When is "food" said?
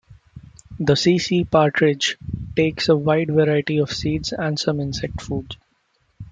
5.21-5.55